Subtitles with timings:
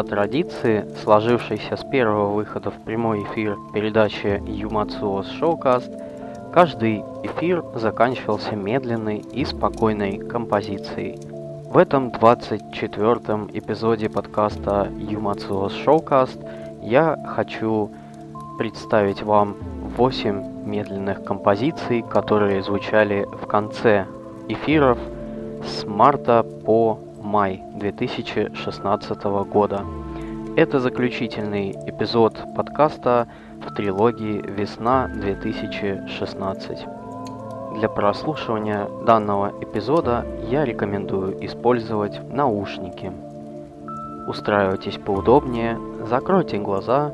[0.00, 5.92] По традиции, сложившейся с первого выхода в прямой эфир передачи Юмацуос Шоукаст,
[6.54, 11.18] каждый эфир заканчивался медленной и спокойной композицией.
[11.66, 16.38] В этом 24-м эпизоде подкаста Юмацуос Шоукаст
[16.80, 17.90] я хочу
[18.56, 19.54] представить вам
[19.98, 24.06] 8 медленных композиций, которые звучали в конце
[24.48, 24.96] эфиров
[25.62, 29.84] с марта по май 2016 года.
[30.56, 33.28] Это заключительный эпизод подкаста
[33.64, 37.78] в трилогии «Весна 2016».
[37.78, 43.12] Для прослушивания данного эпизода я рекомендую использовать наушники.
[44.26, 47.12] Устраивайтесь поудобнее, закройте глаза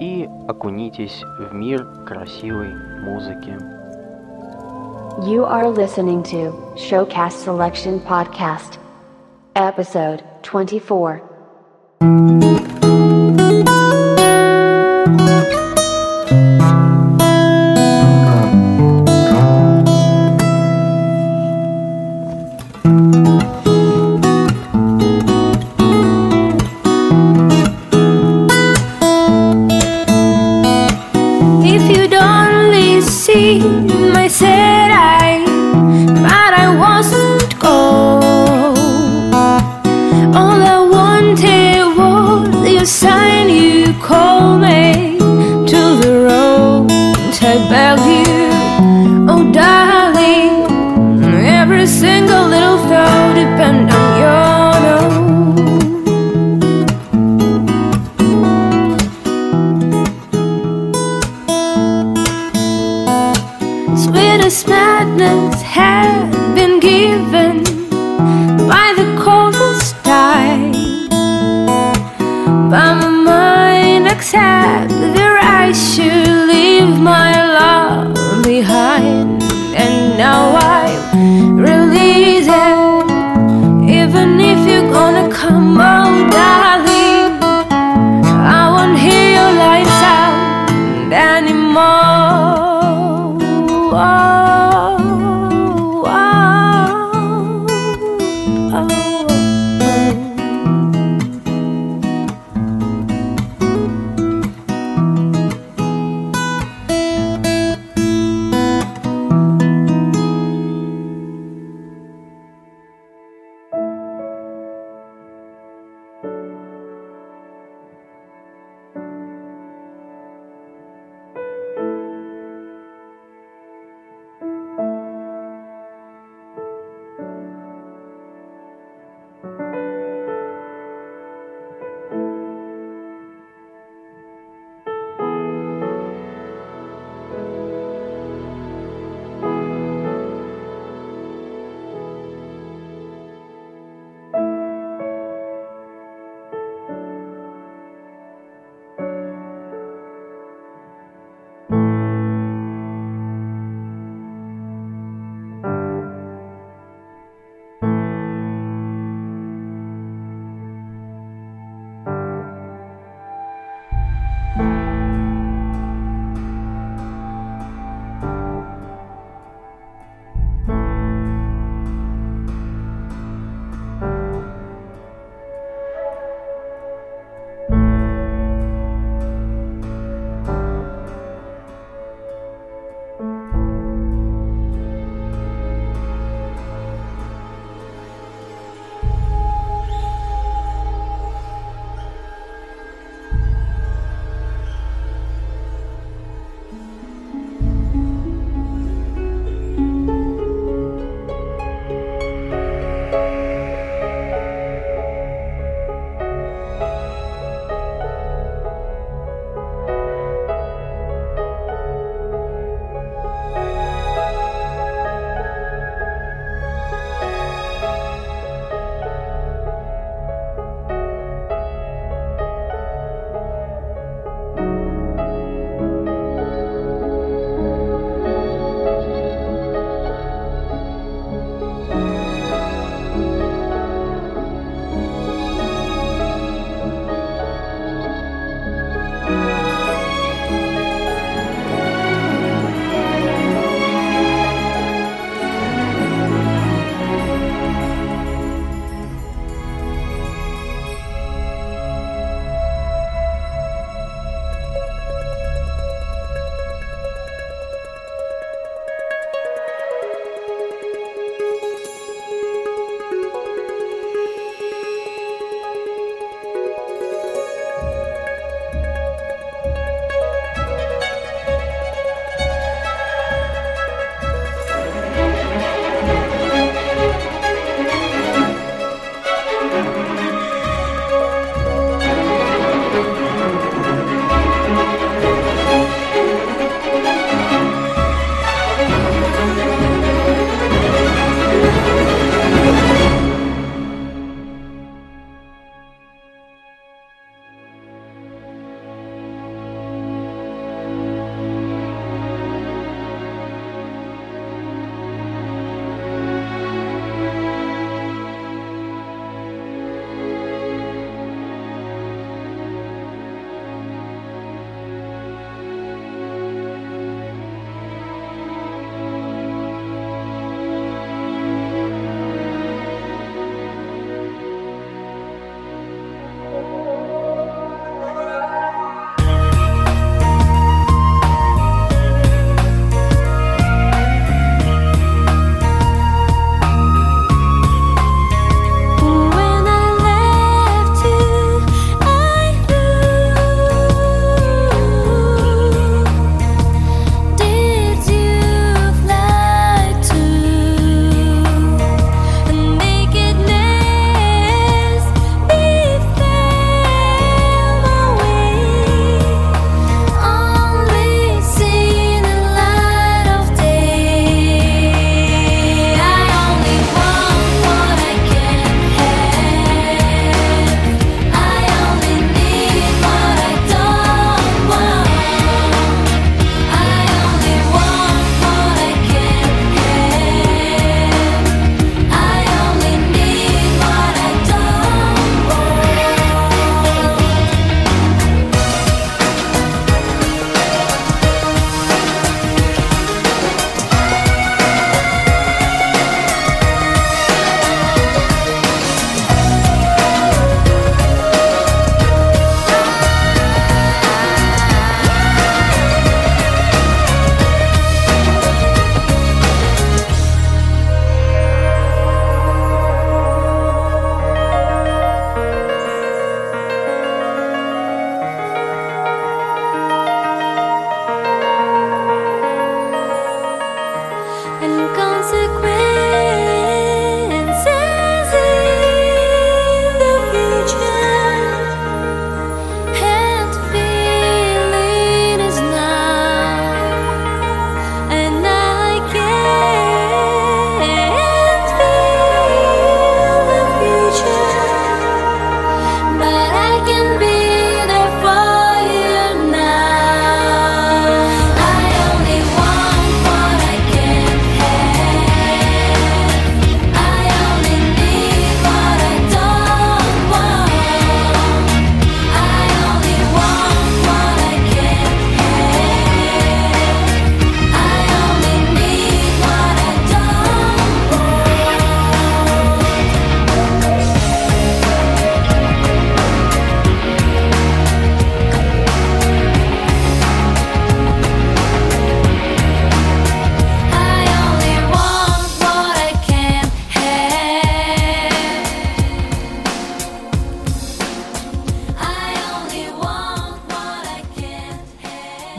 [0.00, 3.56] и окунитесь в мир красивой музыки.
[5.20, 8.80] You are listening to Showcast Selection Podcast,
[9.56, 12.33] Episode 24.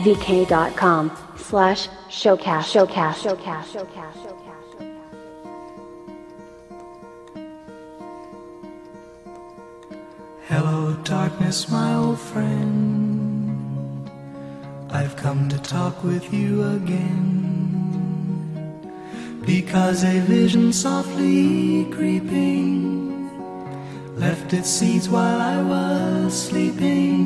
[0.06, 4.16] vk.com slash showcast showcast showcast showcast
[10.46, 14.08] Hello, darkness, my old friend.
[14.90, 17.82] I've come to talk with you again.
[19.44, 23.28] Because a vision softly creeping
[24.14, 27.25] left its seeds while I was sleeping.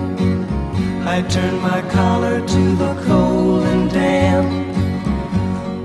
[1.13, 4.47] I turned my collar to the cold and damp.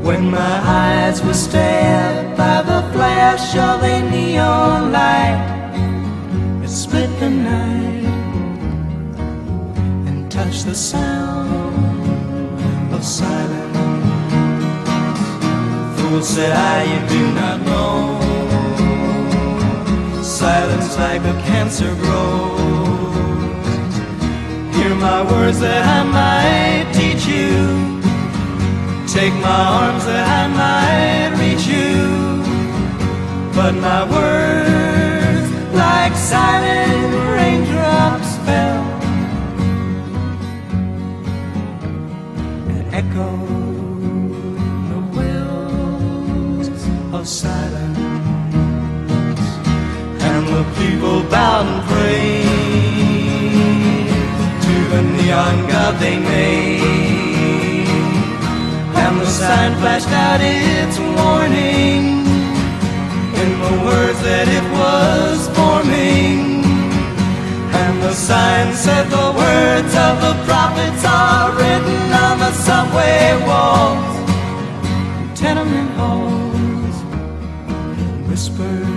[0.04, 5.42] When my eyes were stabbed by the flash of a neon light,
[6.62, 8.04] it split the night
[10.06, 11.74] and touched the sound
[12.94, 13.76] of silence.
[15.98, 18.20] Fool said I, you do not know.
[20.22, 22.75] Silence like a cancer grows.
[24.86, 27.58] Hear my words that I might teach you.
[29.12, 32.06] Take my arms that I might reach you.
[33.52, 34.08] But my
[55.98, 57.88] they made.
[59.02, 62.26] And the sign flashed out its warning
[63.42, 66.64] in the words that it was forming.
[67.80, 74.16] And the sign said the words of the prophets are written on the subway walls,
[75.38, 76.96] tenement halls,
[78.28, 78.95] whispered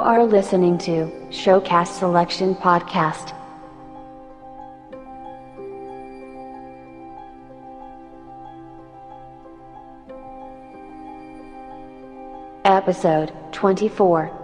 [0.00, 3.34] You are listening to Showcast Selection Podcast.
[12.64, 14.39] Episode 24.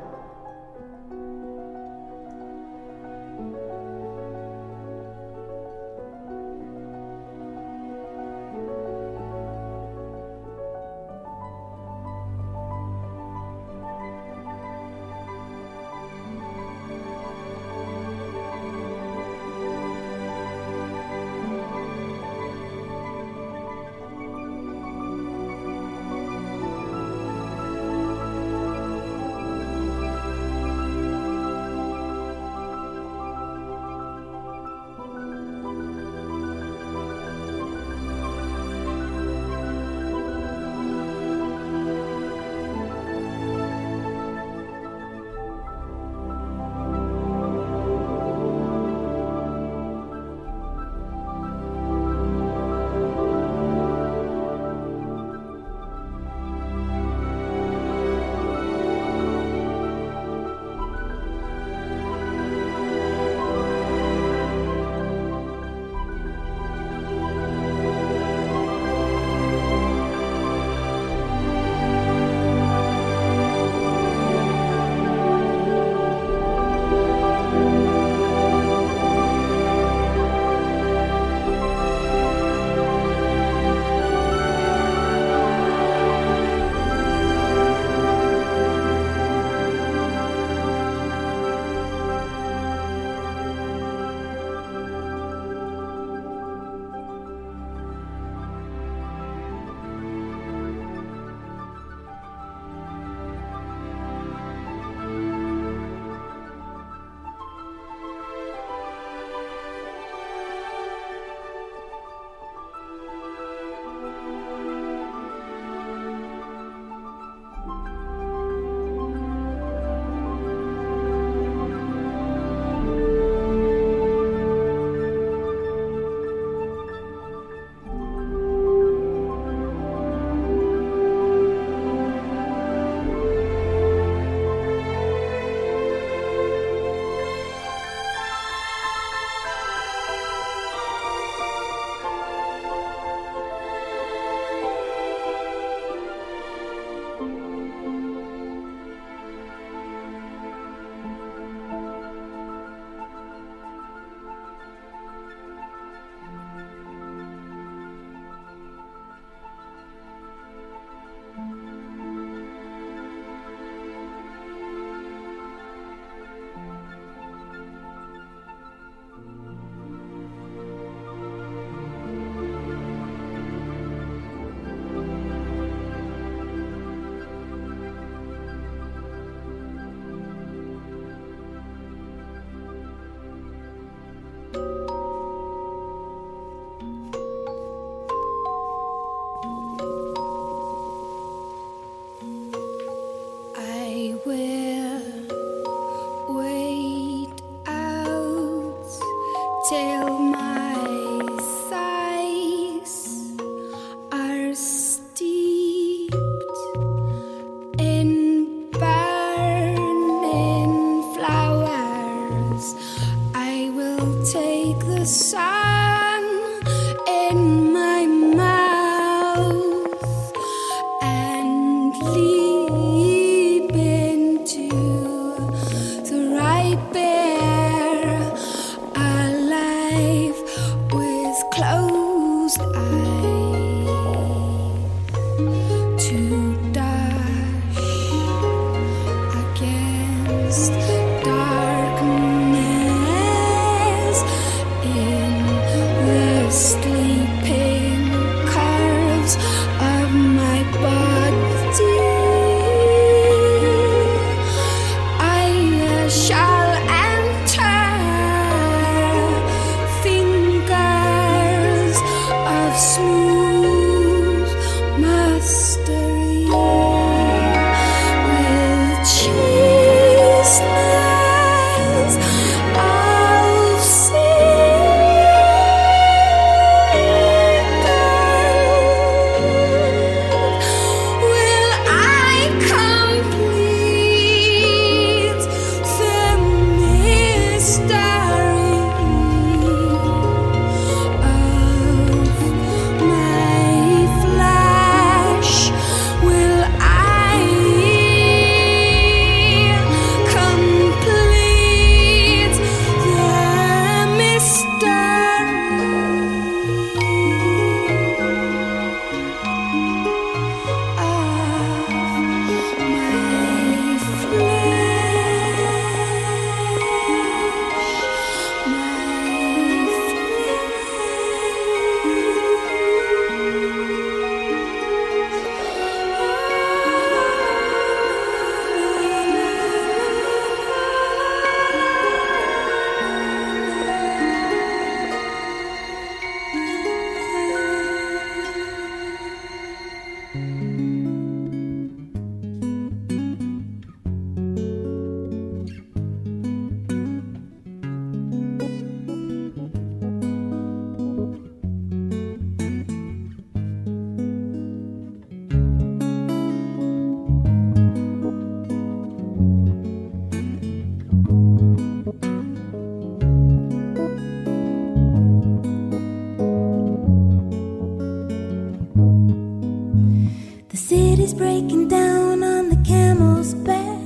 [370.88, 373.98] city's breaking down on the camel's back.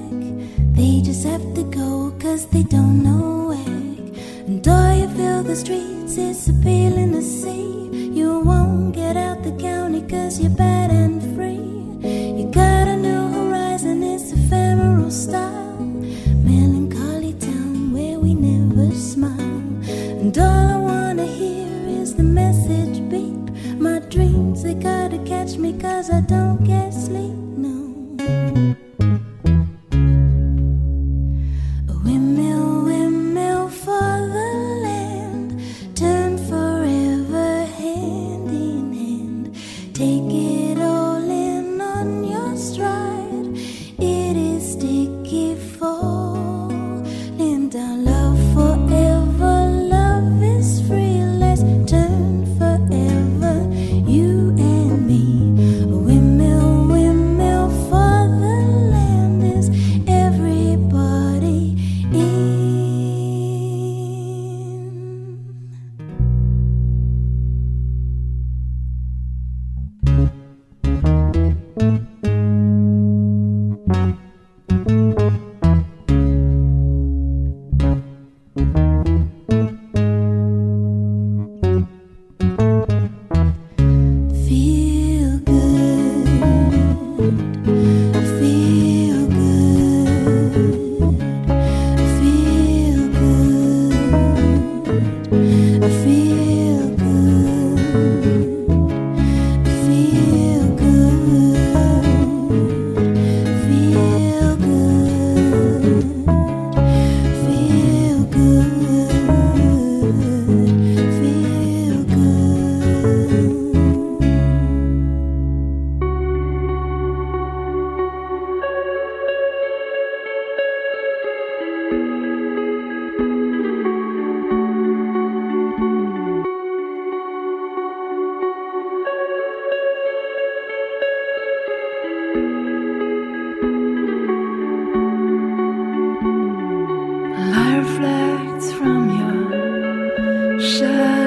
[0.72, 3.84] They just have to go cause they don't know where.
[4.48, 7.90] And all you feel the streets is appealing to see.
[8.18, 11.68] You won't get out the county cause you're bad and free.
[12.38, 15.49] You got a new horizon, it's ephemeral stuff.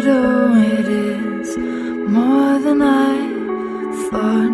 [0.04, 3.16] shadow, it is more than I
[4.10, 4.53] thought.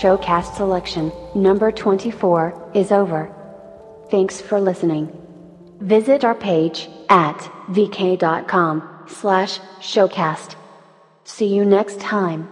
[0.00, 3.30] Showcast selection, number 24, is over.
[4.10, 5.12] Thanks for listening.
[5.80, 7.36] Visit our page at
[7.68, 10.54] vk.com slash showcast.
[11.24, 12.48] See you next time.